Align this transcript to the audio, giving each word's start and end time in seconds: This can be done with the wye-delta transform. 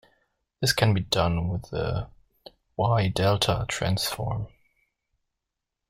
This 0.61 0.73
can 0.73 0.95
be 0.95 1.01
done 1.01 1.47
with 1.47 1.69
the 1.69 2.07
wye-delta 2.75 3.65
transform. 3.69 4.47